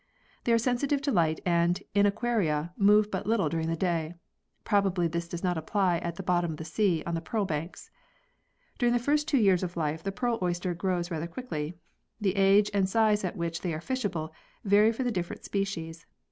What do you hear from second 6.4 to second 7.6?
of the sea on the pearl